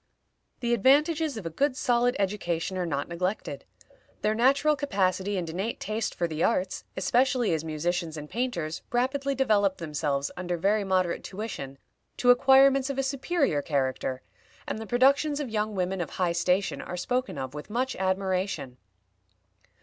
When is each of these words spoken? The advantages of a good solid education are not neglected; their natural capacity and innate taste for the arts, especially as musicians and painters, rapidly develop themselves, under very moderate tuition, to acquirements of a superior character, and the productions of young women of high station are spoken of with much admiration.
The 0.61 0.73
advantages 0.73 1.37
of 1.37 1.45
a 1.45 1.51
good 1.51 1.77
solid 1.77 2.15
education 2.17 2.75
are 2.75 2.87
not 2.87 3.07
neglected; 3.07 3.65
their 4.23 4.33
natural 4.33 4.75
capacity 4.75 5.37
and 5.37 5.47
innate 5.47 5.79
taste 5.79 6.15
for 6.15 6.27
the 6.27 6.43
arts, 6.43 6.83
especially 6.97 7.53
as 7.53 7.63
musicians 7.63 8.17
and 8.17 8.27
painters, 8.27 8.81
rapidly 8.91 9.35
develop 9.35 9.77
themselves, 9.77 10.31
under 10.35 10.57
very 10.57 10.83
moderate 10.83 11.23
tuition, 11.23 11.77
to 12.17 12.31
acquirements 12.31 12.89
of 12.89 12.97
a 12.97 13.03
superior 13.03 13.61
character, 13.61 14.23
and 14.67 14.79
the 14.79 14.87
productions 14.87 15.39
of 15.39 15.51
young 15.51 15.75
women 15.75 16.01
of 16.01 16.09
high 16.09 16.31
station 16.31 16.81
are 16.81 16.97
spoken 16.97 17.37
of 17.37 17.53
with 17.53 17.69
much 17.69 17.95
admiration. 17.97 18.77